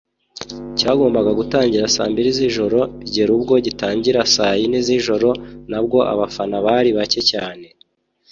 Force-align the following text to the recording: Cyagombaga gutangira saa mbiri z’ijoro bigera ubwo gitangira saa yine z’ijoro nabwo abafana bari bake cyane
Cyagombaga 0.77 1.31
gutangira 1.39 1.85
saa 1.95 2.09
mbiri 2.11 2.29
z’ijoro 2.37 2.79
bigera 2.99 3.31
ubwo 3.37 3.53
gitangira 3.65 4.19
saa 4.35 4.55
yine 4.59 4.79
z’ijoro 4.87 5.29
nabwo 5.69 5.97
abafana 6.13 6.55
bari 6.65 6.89
bake 6.97 7.21
cyane 7.31 7.65